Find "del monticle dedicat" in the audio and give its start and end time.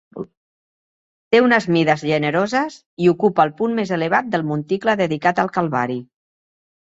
4.37-5.43